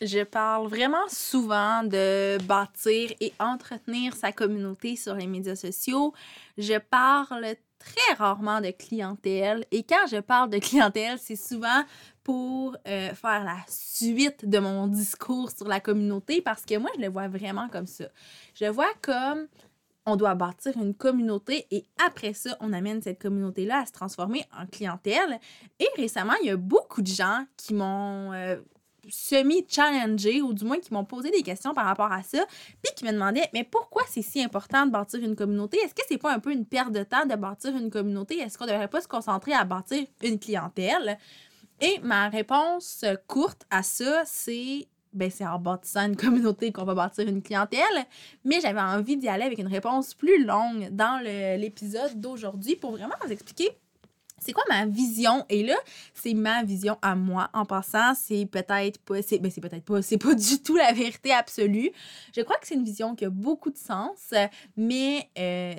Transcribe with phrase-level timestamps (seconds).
[0.00, 6.14] Je parle vraiment souvent de bâtir et entretenir sa communauté sur les médias sociaux.
[6.56, 7.44] Je parle
[7.78, 9.64] très rarement de clientèle.
[9.72, 11.82] Et quand je parle de clientèle, c'est souvent
[12.22, 17.02] pour euh, faire la suite de mon discours sur la communauté parce que moi, je
[17.02, 18.04] le vois vraiment comme ça.
[18.54, 19.48] Je vois comme
[20.06, 24.44] on doit bâtir une communauté et après ça, on amène cette communauté-là à se transformer
[24.56, 25.40] en clientèle.
[25.80, 28.56] Et récemment, il y a beaucoup de gens qui m'ont euh,
[29.10, 32.44] semi-challengés ou du moins qui m'ont posé des questions par rapport à ça,
[32.82, 35.78] puis qui me demandaient mais pourquoi c'est si important de bâtir une communauté?
[35.78, 38.38] Est-ce que c'est pas un peu une perte de temps de bâtir une communauté?
[38.38, 41.18] Est-ce qu'on devrait pas se concentrer à bâtir une clientèle?
[41.80, 46.94] Et ma réponse courte à ça, c'est ben c'est en bâtissant une communauté qu'on va
[46.94, 47.80] bâtir une clientèle,
[48.44, 53.14] mais j'avais envie d'y aller avec une réponse plus longue dans l'épisode d'aujourd'hui pour vraiment
[53.24, 53.70] vous expliquer
[54.40, 55.44] c'est quoi ma vision?
[55.48, 55.76] Et là,
[56.14, 57.50] c'est ma vision à moi.
[57.52, 60.92] En passant, c'est peut-être pas, c'est, ben c'est peut-être pas, c'est pas du tout la
[60.92, 61.90] vérité absolue.
[62.34, 64.32] Je crois que c'est une vision qui a beaucoup de sens,
[64.76, 65.74] mais euh,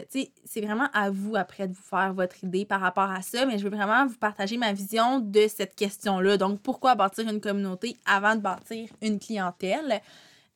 [0.46, 3.46] c'est vraiment à vous après de vous faire votre idée par rapport à ça.
[3.46, 6.38] Mais je veux vraiment vous partager ma vision de cette question-là.
[6.38, 10.02] Donc, pourquoi bâtir une communauté avant de bâtir une clientèle?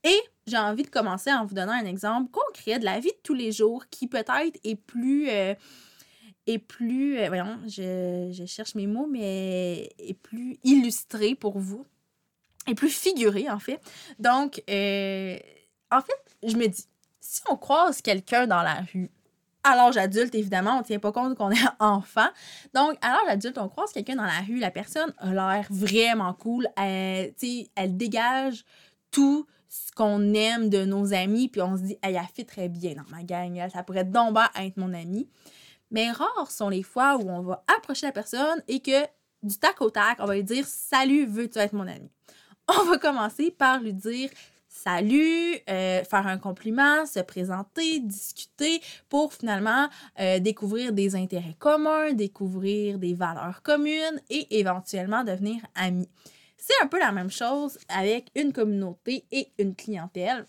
[0.03, 3.21] Et j'ai envie de commencer en vous donnant un exemple concret de la vie de
[3.23, 5.29] tous les jours qui peut-être est plus.
[5.29, 5.55] Euh,
[6.47, 11.85] est plus, euh, voyons, je, cherche mes mots, mais est plus illustré pour vous,
[12.67, 13.79] est plus figuré en fait.
[14.19, 15.37] Donc, euh,
[15.91, 16.85] en fait, je me dis,
[17.19, 19.09] si on croise quelqu'un dans la rue,
[19.63, 22.27] à l'âge adulte, évidemment, on ne tient pas compte qu'on est enfant.
[22.73, 26.33] Donc, à l'âge adulte, on croise quelqu'un dans la rue, la personne a l'air vraiment
[26.33, 27.33] cool, elle,
[27.75, 28.65] elle dégage
[29.09, 32.67] tout ce qu'on aime de nos amis, puis on se dit, elle a fait très
[32.69, 35.27] bien dans ma gang, ça pourrait donc être mon ami.
[35.93, 39.05] Mais rares sont les fois où on va approcher la personne et que
[39.43, 42.11] du tac au tac, on va lui dire Salut, veux-tu être mon ami?
[42.67, 44.29] On va commencer par lui dire
[44.73, 49.87] salut, euh, faire un compliment, se présenter, discuter pour finalement
[50.19, 56.09] euh, découvrir des intérêts communs, découvrir des valeurs communes et éventuellement devenir amis.
[56.57, 60.47] C'est un peu la même chose avec une communauté et une clientèle.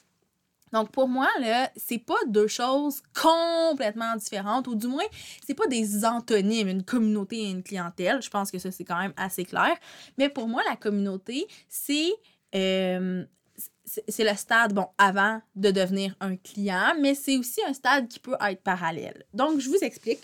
[0.75, 5.05] Donc pour moi là, c'est pas deux choses complètement différentes ou du moins
[5.47, 8.21] c'est pas des antonymes, une communauté et une clientèle.
[8.21, 9.77] Je pense que ça c'est quand même assez clair.
[10.19, 12.13] Mais pour moi la communauté c'est
[12.55, 13.25] euh,
[14.09, 18.19] c'est le stade, bon, avant de devenir un client, mais c'est aussi un stade qui
[18.19, 19.25] peut être parallèle.
[19.34, 20.21] Donc, je vous explique.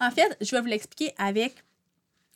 [0.00, 1.54] En fait, je vais vous l'expliquer avec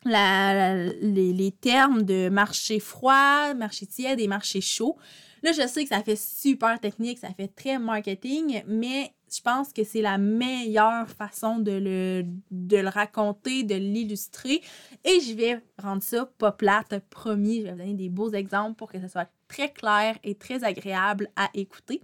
[0.04, 4.97] la, les, les, termes de marché froid, marché tiède et marché chaud.
[5.44, 9.75] Là, je sais que ça fait super technique, ça fait très marketing, mais je pense
[9.75, 14.62] que c'est la meilleure façon de le, raconter, de l'illustrer.
[15.04, 17.60] Et je vais rendre ça pas plate, promis.
[17.60, 20.65] Je vais vous donner des beaux exemples pour que ce soit très clair et très
[20.65, 22.00] agréable à écouter.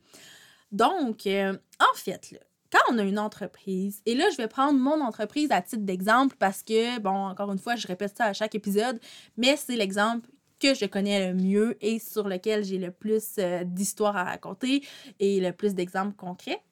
[0.70, 2.38] Donc, euh, en fait,
[2.70, 6.36] quand on a une entreprise, et là, je vais prendre mon entreprise à titre d'exemple
[6.38, 9.00] parce que, bon, encore une fois, je répète ça à chaque épisode,
[9.38, 10.28] mais c'est l'exemple
[10.60, 14.84] que je connais le mieux et sur lequel j'ai le plus euh, d'histoires à raconter
[15.18, 16.62] et le plus d'exemples concrets.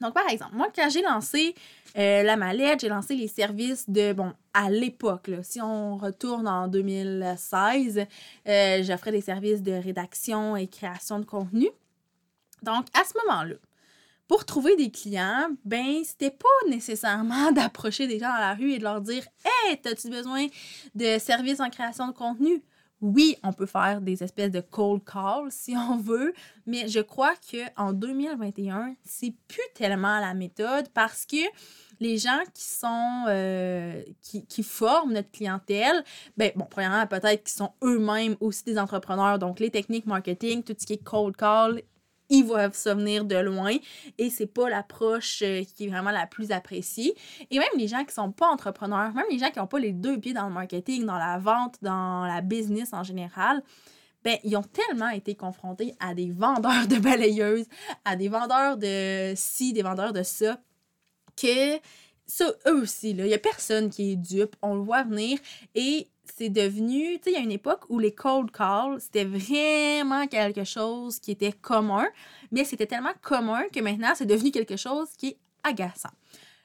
[0.00, 1.54] Donc, par exemple, moi, quand j'ai lancé
[1.96, 6.66] euh, la mallette, j'ai lancé les services de, bon, à l'époque, si on retourne en
[6.66, 8.04] 2016,
[8.48, 11.68] euh, j'offrais des services de rédaction et création de contenu.
[12.62, 13.54] Donc, à ce moment-là,
[14.26, 18.78] pour trouver des clients, ben, c'était pas nécessairement d'approcher des gens dans la rue et
[18.78, 20.46] de leur dire Hey, as-tu besoin
[20.94, 22.62] de services en création de contenu?
[23.04, 26.32] Oui, on peut faire des espèces de cold calls si on veut,
[26.66, 31.36] mais je crois qu'en 2021, c'est plus tellement la méthode parce que
[32.00, 36.02] les gens qui sont euh, qui, forment notre clientèle,
[36.38, 40.74] ben bon, premièrement, peut-être qu'ils sont eux-mêmes aussi des entrepreneurs, donc les techniques marketing, tout
[40.76, 41.82] ce qui est cold call
[42.28, 43.76] ils vont se venir de loin
[44.18, 47.14] et c'est pas l'approche euh, qui est vraiment la plus appréciée.
[47.50, 49.92] Et même les gens qui sont pas entrepreneurs, même les gens qui n'ont pas les
[49.92, 53.62] deux pieds dans le marketing, dans la vente, dans la business en général,
[54.24, 57.66] ben, ils ont tellement été confrontés à des vendeurs de balayeuses,
[58.04, 60.58] à des vendeurs de ci, des vendeurs de ça,
[61.36, 61.78] que
[62.26, 65.38] ça, eux aussi, il n'y a personne qui est dupe, on le voit venir
[65.74, 69.24] et c'est devenu, tu sais, il y a une époque où les cold calls, c'était
[69.24, 72.06] vraiment quelque chose qui était commun,
[72.50, 76.10] mais c'était tellement commun que maintenant, c'est devenu quelque chose qui est agaçant.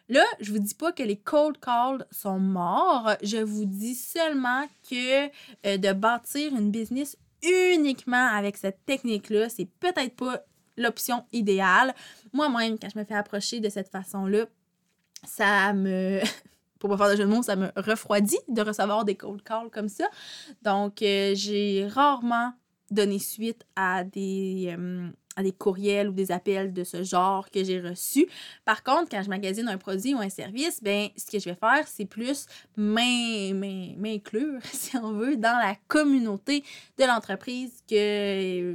[0.10, 4.66] Là, je vous dis pas que les cold calls sont morts, je vous dis seulement
[4.90, 5.28] que
[5.68, 10.44] euh, de bâtir une business uniquement avec cette technique-là, c'est peut-être pas
[10.78, 11.94] l'option idéale.
[12.34, 14.46] Moi-même, quand je me fais approcher de cette façon-là,
[15.26, 16.22] ça me
[16.80, 19.70] pour pas faire de jeu de mots, ça me refroidit de recevoir des cold calls
[19.70, 20.06] comme ça.
[20.62, 22.54] Donc, euh, j'ai rarement
[22.90, 27.64] donné suite à des, euh, à des courriels ou des appels de ce genre que
[27.64, 28.28] j'ai reçus.
[28.66, 31.56] Par contre, quand je magasine un produit ou un service, ben ce que je vais
[31.56, 32.46] faire, c'est plus
[32.76, 36.64] m'inclure, si on veut, dans la communauté
[36.98, 38.74] de l'entreprise que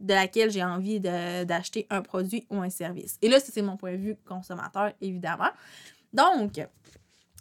[0.00, 3.18] de laquelle j'ai envie d'acheter un produit ou un service.
[3.22, 5.50] Et là, c'est mon point de vue consommateur, évidemment.
[6.12, 6.60] Donc,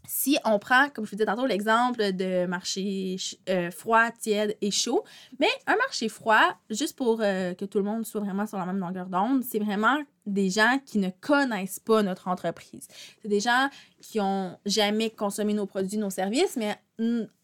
[0.08, 3.18] si on prend, comme je vous disais tantôt, l'exemple de marché
[3.50, 5.04] euh, froid, tiède et chaud,
[5.40, 8.66] mais un marché froid, juste pour euh, que tout le monde soit vraiment sur la
[8.66, 12.88] même longueur d'onde, c'est vraiment des gens qui ne connaissent pas notre entreprise.
[13.22, 13.70] C'est des gens
[14.02, 16.78] qui ont jamais consommé nos produits, nos services, mais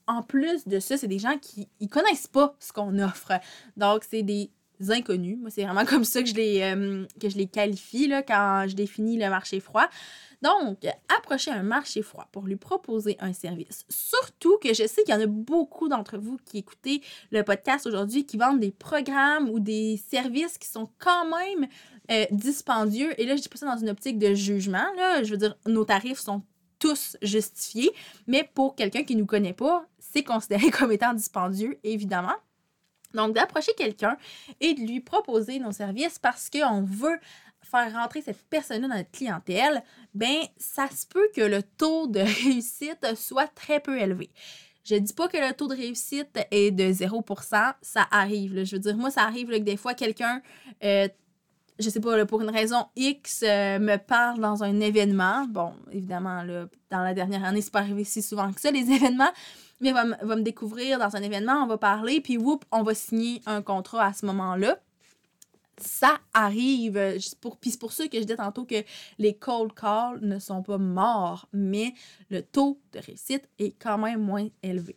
[0.08, 3.34] en plus de ça, c'est des gens qui ne connaissent pas ce qu'on offre.
[3.78, 4.52] Donc, c'est des
[4.90, 5.38] inconnus.
[5.40, 8.66] Moi, c'est vraiment comme ça que je les, euh, que je les qualifie là, quand
[8.68, 9.88] je définis le marché froid.
[10.42, 10.80] Donc,
[11.16, 13.86] approchez un marché froid pour lui proposer un service.
[13.90, 17.02] Surtout que je sais qu'il y en a beaucoup d'entre vous qui écoutez
[17.32, 21.68] le podcast aujourd'hui qui vendent des programmes ou des services qui sont quand même
[22.10, 23.14] euh, dispendieux.
[23.22, 24.86] Et là, je dis pas ça dans une optique de jugement.
[24.98, 25.22] Là.
[25.22, 26.42] Je veux dire, nos tarifs sont
[26.80, 27.92] tous justifiés,
[28.26, 32.36] mais pour quelqu'un qui ne nous connaît pas, c'est considéré comme étant dispendieux, évidemment.
[33.14, 34.18] Donc, d'approcher quelqu'un
[34.60, 37.20] et de lui proposer nos services parce qu'on veut
[37.64, 42.20] faire rentrer cette personne-là dans notre clientèle, ben ça se peut que le taux de
[42.44, 44.30] réussite soit très peu élevé.
[44.84, 48.64] Je dis pas que le taux de réussite est de 0%, ça arrive.
[48.64, 50.42] Je veux dire, moi, ça arrive que des fois, quelqu'un,
[50.84, 51.08] euh,
[51.80, 55.46] je sais pas, pour une raison X, euh, me parle dans un événement.
[55.50, 58.90] Bon, évidemment, là, dans la dernière année, c'est pas arrivé si souvent que ça, les
[58.92, 59.32] événements,
[59.80, 62.94] mais va, va me découvrir dans un événement, on va parler, puis whoop, on va
[62.94, 64.78] signer un contrat à ce moment-là
[65.82, 67.00] ça arrive.
[67.40, 68.84] Pour, puis c'est pour ça que je dis tantôt que
[69.18, 71.94] les cold calls ne sont pas morts, mais
[72.30, 74.96] le taux de réussite est quand même moins élevé.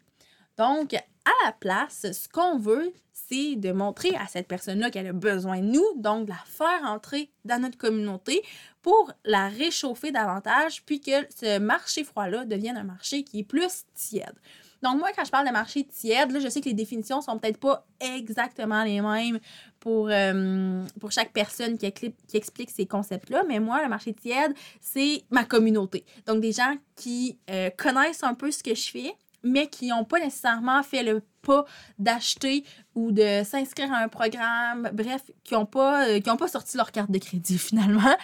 [0.58, 5.12] Donc, à la place, ce qu'on veut, c'est de montrer à cette personne-là qu'elle a
[5.12, 8.42] besoin de nous, donc de la faire entrer dans notre communauté
[8.82, 13.84] pour la réchauffer davantage, puis que ce marché froid-là devienne un marché qui est plus
[13.94, 14.34] tiède.
[14.82, 17.38] Donc, moi, quand je parle de marché tiède, là, je sais que les définitions sont
[17.38, 19.40] peut-être pas exactement les mêmes
[19.80, 24.52] pour, euh, chaque personne qui, qui explique ces concepts-là, mais moi, le marché tiède,
[24.82, 26.04] c'est ma communauté.
[26.26, 30.04] Donc, des gens qui euh, connaissent un peu ce que je fais, mais qui n'ont
[30.04, 31.66] pas nécessairement fait le pas
[31.98, 32.64] d'acheter
[32.94, 37.10] ou de s'inscrire à un programme, bref, qui n'ont pas, euh, pas sorti leur carte
[37.10, 38.16] de crédit finalement.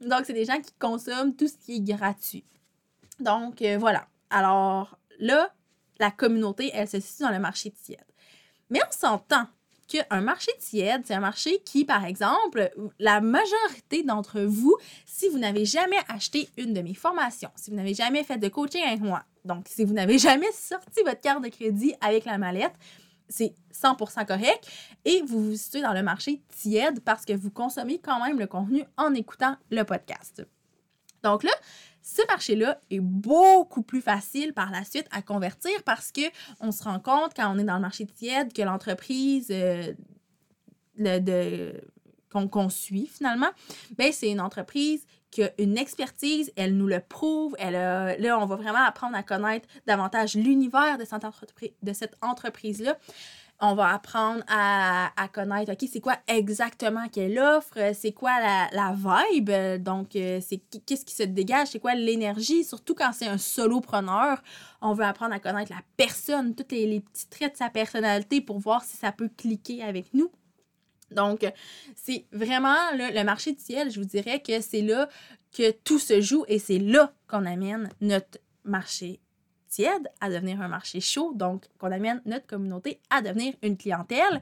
[0.00, 2.44] Donc, c'est des gens qui consomment tout ce qui est gratuit.
[3.18, 4.06] Donc, voilà.
[4.30, 5.52] Alors, là,
[5.98, 8.04] la communauté, elle se situe dans le marché tiède.
[8.70, 9.46] Mais on s'entend
[9.88, 14.76] qu'un marché tiède, c'est un marché qui, par exemple, la majorité d'entre vous,
[15.06, 18.48] si vous n'avez jamais acheté une de mes formations, si vous n'avez jamais fait de
[18.48, 22.38] coaching avec moi, donc si vous n'avez jamais sorti votre carte de crédit avec la
[22.38, 22.74] mallette,
[23.28, 24.68] c'est 100% correct
[25.04, 28.46] et vous vous situez dans le marché tiède parce que vous consommez quand même le
[28.46, 30.46] contenu en écoutant le podcast.
[31.22, 31.50] Donc là,
[32.02, 36.22] ce marché-là est beaucoup plus facile par la suite à convertir parce que
[36.60, 39.92] on se rend compte quand on est dans le marché tiède que l'entreprise euh,
[42.30, 43.50] qu'on suit finalement,
[43.96, 48.46] ben c'est une entreprise qui a une expertise, elle nous le prouve, elle là on
[48.46, 52.96] va vraiment apprendre à connaître davantage l'univers de cette entreprise-là
[53.60, 59.82] on va apprendre à, connaître, OK, c'est quoi exactement qu'elle offre, c'est quoi la, vibe,
[59.82, 64.42] donc euh, c'est qu'est-ce qui se dégage, c'est quoi l'énergie, surtout quand c'est un solopreneur,
[64.80, 68.58] on veut apprendre à connaître la personne, tous les, petits traits de sa personnalité pour
[68.58, 70.30] voir si ça peut cliquer avec nous.
[71.10, 71.50] Donc,
[71.94, 75.08] c'est vraiment le marché du ciel, je vous dirais que c'est là
[75.56, 79.20] que tout se joue et c'est là qu'on amène notre marché
[79.68, 84.40] tiède à devenir un marché chaud, donc qu'on amène notre communauté à devenir une clientèle.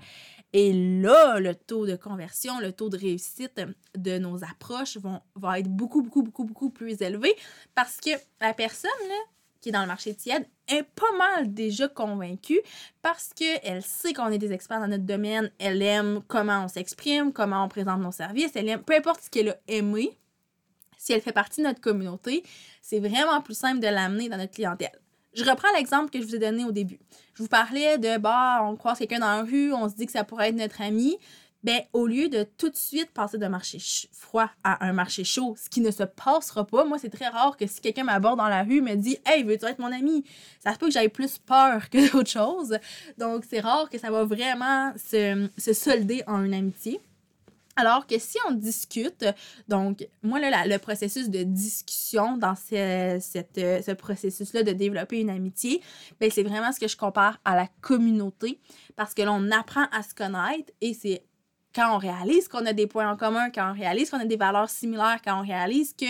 [0.53, 3.61] Et là, le taux de conversion, le taux de réussite
[3.97, 7.35] de nos approches vont, va être beaucoup, beaucoup, beaucoup, beaucoup plus élevé
[7.75, 8.91] parce que la personne
[9.61, 12.61] qui est dans le marché tiède est pas mal déjà convaincue
[13.03, 17.33] parce qu'elle sait qu'on est des experts dans notre domaine, elle aime comment on s'exprime,
[17.33, 20.19] comment on présente nos services, elle aime peu importe ce qu'elle a aimé,
[20.99, 22.43] si elle fait partie de notre communauté,
[22.83, 24.99] c'est vraiment plus simple de l'amener dans notre clientèle
[25.37, 26.99] je reprends l'exemple que je vous ai donné au début.
[27.35, 30.13] Je vous parlais de, bah, on croise quelqu'un dans la rue, on se dit que
[30.13, 31.19] ça pourrait être notre ami.
[31.67, 33.81] Ben, au lieu de tout de suite passer d'un marché
[34.13, 37.57] froid à un marché chaud, ce qui ne se passera pas, moi, c'est très rare
[37.57, 40.23] que si quelqu'un m'aborde dans la rue, me dit Hey, veux-tu être mon ami
[40.63, 42.79] Ça se peut que j'aille plus peur que d'autres choses.
[43.19, 47.01] Donc, c'est rare que ça va vraiment se, se solder en une amitié.
[47.75, 49.25] Alors que si on discute,
[49.67, 55.31] donc moi, là, le processus de discussion dans ce, cette, ce processus-là de développer une
[55.31, 55.83] amitié,
[56.21, 58.61] ben, c'est vraiment ce que je compare à la communauté
[58.95, 61.25] parce que là, on apprend à se connaître et c'est
[61.77, 64.39] quand on réalise qu'on a des points en commun, quand on réalise qu'on a des
[64.39, 66.07] valeurs similaires, quand on réalise que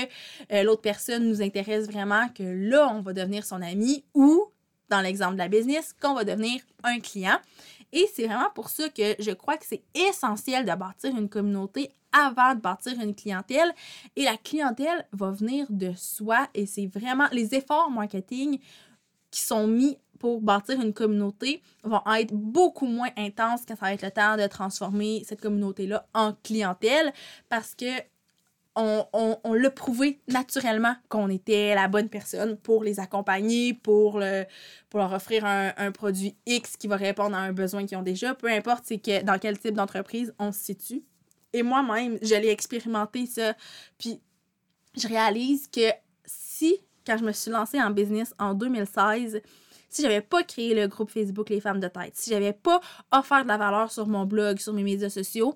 [0.52, 4.44] euh, l'autre personne nous intéresse vraiment, que là, on va devenir son ami ou,
[4.88, 7.36] dans l'exemple de la business, qu'on va devenir un client.
[7.92, 11.90] Et c'est vraiment pour ça que je crois que c'est essentiel de bâtir une communauté
[12.12, 13.74] avant de bâtir une clientèle.
[14.14, 18.60] Et la clientèle va venir de soi et c'est vraiment les efforts marketing
[19.32, 19.98] qui sont mis
[20.40, 24.46] bâtir une communauté vont être beaucoup moins intenses quand ça va être le temps de
[24.46, 27.12] transformer cette communauté-là en clientèle
[27.48, 27.86] parce que
[28.78, 29.06] on,
[29.42, 34.20] on, l'a prouvé naturellement qu'on était la bonne personne pour les accompagner, pour,
[34.90, 38.02] pour leur offrir un, un produit X qui va répondre à un besoin qu'ils ont
[38.02, 41.02] déjà, peu importe c'est que, dans quel type d'entreprise on se situe.
[41.54, 43.54] Et moi-même, je l'ai expérimenté ça.
[43.96, 44.20] Puis
[44.94, 45.90] je réalise que
[46.26, 49.40] si, quand je me suis lancée en business en 2016,
[49.88, 52.80] si j'avais pas créé le groupe Facebook Les Femmes de Tête, si j'avais pas
[53.12, 55.54] offert de la valeur sur mon blog, sur mes médias sociaux,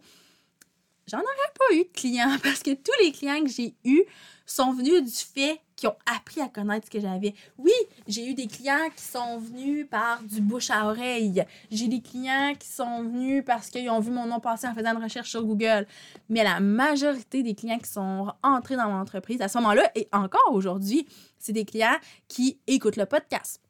[1.06, 4.04] j'en aurais pas eu de clients parce que tous les clients que j'ai eus
[4.46, 7.34] sont venus du fait qu'ils ont appris à connaître ce que j'avais.
[7.56, 7.72] Oui,
[8.08, 11.44] j'ai eu des clients qui sont venus par du bouche à oreille.
[11.70, 14.96] J'ai des clients qui sont venus parce qu'ils ont vu mon nom passer en faisant
[14.96, 15.86] une recherche sur Google.
[16.28, 20.08] Mais la majorité des clients qui sont entrés dans mon entreprise à ce moment-là et
[20.12, 21.06] encore aujourd'hui,
[21.38, 21.96] c'est des clients
[22.26, 23.60] qui écoutent le podcast,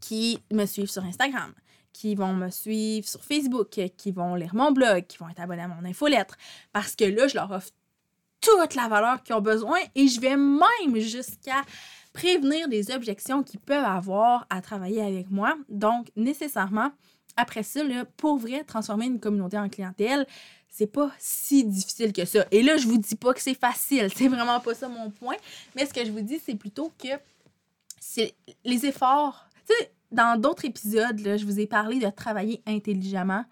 [0.00, 1.52] qui me suivent sur Instagram,
[1.92, 5.62] qui vont me suivre sur Facebook, qui vont lire mon blog, qui vont être abonnés
[5.62, 6.36] à mon infolettre.
[6.72, 7.70] Parce que là, je leur offre
[8.40, 11.62] toute la valeur qu'ils ont besoin et je vais même jusqu'à
[12.12, 15.56] prévenir des objections qu'ils peuvent avoir à travailler avec moi.
[15.68, 16.90] Donc, nécessairement,
[17.36, 20.26] après ça, là, pour vrai, transformer une communauté en clientèle,
[20.68, 22.46] c'est pas si difficile que ça.
[22.50, 25.36] Et là, je vous dis pas que c'est facile, c'est vraiment pas ça mon point,
[25.76, 27.08] mais ce que je vous dis, c'est plutôt que
[28.64, 29.46] les efforts.
[30.10, 33.44] Dans d'autres épisodes, je vous ai parlé de travailler intelligemment.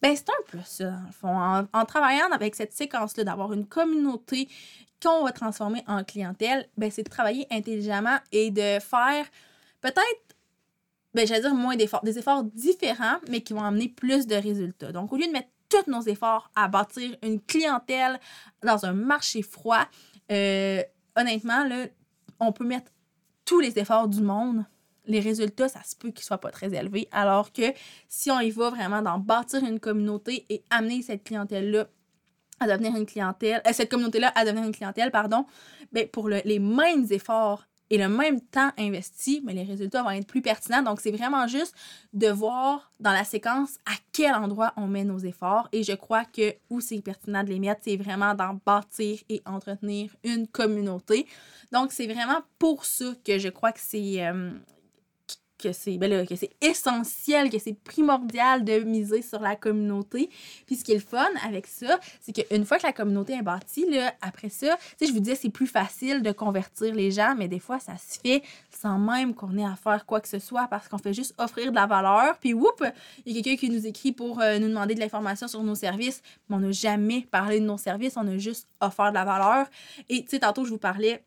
[0.00, 1.66] Ben, c'est un peu ça, dans le fond.
[1.72, 4.48] En, travaillant avec cette séquence-là, d'avoir une communauté
[5.02, 9.26] qu'on va transformer en clientèle, ben, c'est de travailler intelligemment et de faire
[9.80, 10.36] peut-être,
[11.14, 14.92] ben, j'allais dire moins d'efforts, des efforts différents, mais qui vont amener plus de résultats.
[14.92, 18.18] Donc, au lieu de mettre tous nos efforts à bâtir une clientèle
[18.62, 19.84] dans un marché froid,
[20.30, 20.82] euh,
[21.16, 21.86] honnêtement, là,
[22.40, 22.92] on peut mettre
[23.44, 24.64] tous les efforts du monde
[25.08, 27.08] les résultats, ça se peut qu'ils soient pas très élevés.
[27.10, 27.72] Alors que
[28.08, 31.88] si on y va vraiment dans bâtir une communauté et amener cette clientèle-là
[32.60, 35.46] à devenir une clientèle, euh, cette communauté-là à devenir une clientèle, pardon,
[35.92, 40.26] ben pour les mêmes efforts et le même temps investi, mais les résultats vont être
[40.26, 40.82] plus pertinents.
[40.82, 41.74] Donc, c'est vraiment juste
[42.12, 45.68] de voir dans la séquence à quel endroit on met nos efforts.
[45.72, 49.40] Et je crois que où c'est pertinent de les mettre, c'est vraiment dans bâtir et
[49.46, 51.26] entretenir une communauté.
[51.72, 54.50] Donc, c'est vraiment pour ça que je crois que c'est euh,
[55.58, 56.24] que c'est ben
[56.60, 60.30] essentiel, que c'est primordial de miser sur la communauté.
[60.66, 63.42] Puis ce qui est le fun avec ça, c'est qu'une fois que la communauté est
[63.42, 67.34] bâtie, là, après ça, tu je vous disais, c'est plus facile de convertir les gens,
[67.36, 70.38] mais des fois, ça se fait sans même qu'on ait à faire quoi que ce
[70.38, 72.38] soit parce qu'on fait juste offrir de la valeur.
[72.38, 72.84] Puis, whoop,
[73.26, 75.74] il y a quelqu'un qui nous écrit pour euh, nous demander de l'information sur nos
[75.74, 79.24] services, mais on n'a jamais parlé de nos services, on a juste offert de la
[79.24, 79.66] valeur.
[80.08, 81.22] Et, tu sais, tantôt, je vous parlais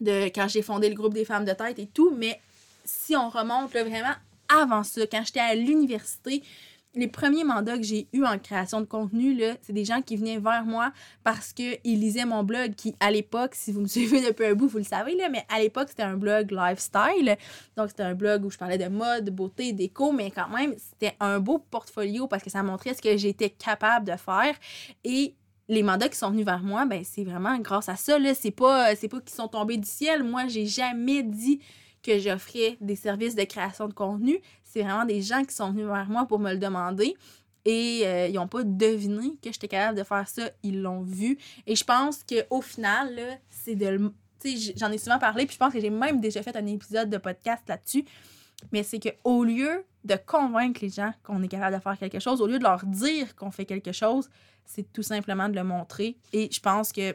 [0.00, 2.40] de quand j'ai fondé le groupe des femmes de tête et tout, mais
[2.88, 4.14] si on remonte vraiment
[4.48, 6.42] avant ça, quand j'étais à l'université,
[6.94, 10.38] les premiers mandats que j'ai eus en création de contenu, c'est des gens qui venaient
[10.38, 10.90] vers moi
[11.22, 14.68] parce qu'ils lisaient mon blog qui, à l'époque, si vous me suivez depuis un bout,
[14.68, 17.36] vous le savez, là, mais à l'époque, c'était un blog lifestyle.
[17.76, 21.14] Donc, c'était un blog où je parlais de mode, beauté, déco, mais quand même, c'était
[21.20, 24.54] un beau portfolio parce que ça montrait ce que j'étais capable de faire.
[25.04, 25.34] Et
[25.68, 28.16] les mandats qui sont venus vers moi, ben, c'est vraiment grâce à ça.
[28.34, 30.24] C'est pas, pas qu'ils sont tombés du ciel.
[30.24, 31.60] Moi, j'ai jamais dit
[32.02, 34.40] que j'offrais des services de création de contenu.
[34.64, 37.14] C'est vraiment des gens qui sont venus vers moi pour me le demander.
[37.64, 40.50] Et euh, ils n'ont pas deviné que j'étais capable de faire ça.
[40.62, 41.38] Ils l'ont vu.
[41.66, 44.12] Et je pense qu'au final, c'est de
[44.76, 47.18] J'en ai souvent parlé, puis je pense que j'ai même déjà fait un épisode de
[47.18, 48.04] podcast là-dessus.
[48.72, 52.40] Mais c'est qu'au lieu de convaincre les gens qu'on est capable de faire quelque chose,
[52.40, 54.28] au lieu de leur dire qu'on fait quelque chose,
[54.64, 56.16] c'est tout simplement de le montrer.
[56.32, 57.14] Et je pense que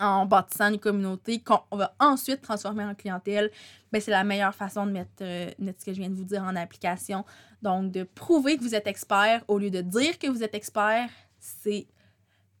[0.00, 3.50] en bâtissant une communauté qu'on va ensuite transformer en clientèle,
[3.92, 6.42] ben c'est la meilleure façon de mettre, euh, ce que je viens de vous dire
[6.42, 7.24] en application.
[7.62, 11.08] Donc, de prouver que vous êtes expert au lieu de dire que vous êtes expert,
[11.38, 11.86] c'est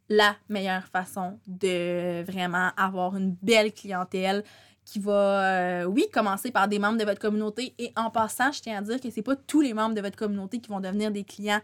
[0.08, 4.44] la meilleure façon de vraiment avoir une belle clientèle
[4.84, 7.74] qui va, euh, oui, commencer par des membres de votre communauté.
[7.78, 10.16] Et en passant, je tiens à dire que c'est pas tous les membres de votre
[10.16, 11.60] communauté qui vont devenir des clients,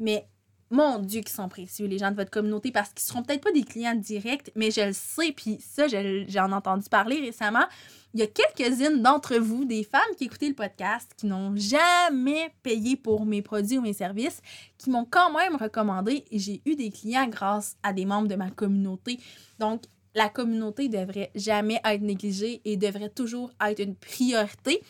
[0.00, 0.26] mais
[0.74, 3.52] mon Dieu, qui sont précieux, les gens de votre communauté, parce qu'ils seront peut-être pas
[3.52, 7.64] des clients directs, mais je le sais, puis ça, j'en ai entendu parler récemment.
[8.12, 12.52] Il y a quelques-unes d'entre vous, des femmes qui écoutaient le podcast, qui n'ont jamais
[12.62, 14.40] payé pour mes produits ou mes services,
[14.76, 18.36] qui m'ont quand même recommandé et j'ai eu des clients grâce à des membres de
[18.36, 19.18] ma communauté.
[19.58, 19.82] Donc,
[20.14, 24.80] la communauté devrait jamais être négligée et devrait toujours être une priorité.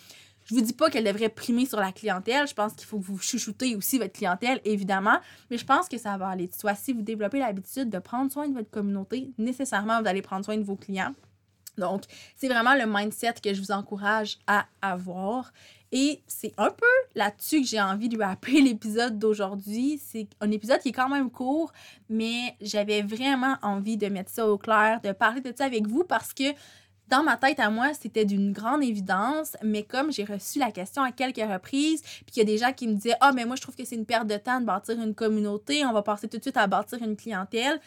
[0.44, 2.46] Je vous dis pas qu'elle devrait primer sur la clientèle.
[2.46, 5.18] Je pense qu'il faut que vous chouchoutez aussi votre clientèle, évidemment.
[5.50, 6.52] Mais je pense que ça va aller de.
[6.76, 10.56] Si vous développez l'habitude de prendre soin de votre communauté, nécessairement, vous allez prendre soin
[10.56, 11.14] de vos clients.
[11.78, 12.02] Donc,
[12.36, 15.52] c'est vraiment le mindset que je vous encourage à avoir.
[15.92, 20.00] Et c'est un peu là-dessus que j'ai envie de rappeler l'épisode d'aujourd'hui.
[20.04, 21.72] C'est un épisode qui est quand même court,
[22.08, 26.04] mais j'avais vraiment envie de mettre ça au clair, de parler de ça avec vous
[26.04, 26.44] parce que
[27.08, 31.02] dans ma tête à moi, c'était d'une grande évidence, mais comme j'ai reçu la question
[31.02, 33.56] à quelques reprises, puis qu'il y a des gens qui me disaient Ah, mais moi,
[33.56, 36.28] je trouve que c'est une perte de temps de bâtir une communauté, on va passer
[36.28, 37.80] tout de suite à bâtir une clientèle.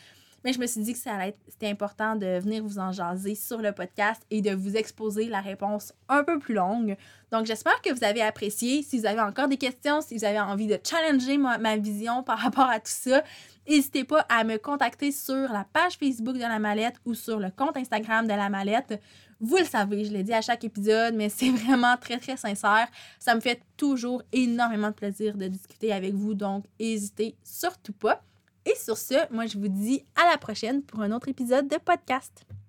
[0.48, 3.74] Mais je me suis dit que c'était important de venir vous en jaser sur le
[3.74, 6.96] podcast et de vous exposer la réponse un peu plus longue.
[7.34, 8.82] Donc, j'espère que vous avez apprécié.
[8.82, 12.24] Si vous avez encore des questions, si vous avez envie de challenger ma, ma vision
[12.24, 13.24] par rapport à tout ça,
[13.68, 17.52] N'hésitez pas à me contacter sur la page Facebook de la mallette ou sur le
[17.52, 19.02] compte Instagram de la mallette.
[19.42, 22.88] Vous le savez, je l'ai dit à chaque épisode, mais c'est vraiment très, très sincère.
[23.20, 28.24] Ça me fait toujours énormément de plaisir de discuter avec vous, donc n'hésitez surtout pas.
[28.68, 31.78] Et sur ce, moi, je vous dis à la prochaine pour un autre épisode de
[31.78, 32.46] podcast.